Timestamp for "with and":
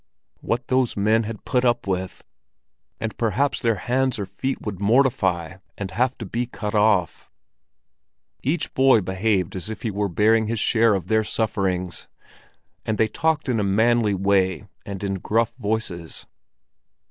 1.85-3.15